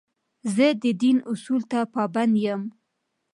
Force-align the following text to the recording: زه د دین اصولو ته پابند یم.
زه 0.55 0.67
د 0.83 0.85
دین 1.01 1.17
اصولو 1.31 1.67
ته 1.71 1.79
پابند 1.93 2.33
یم. 2.45 2.61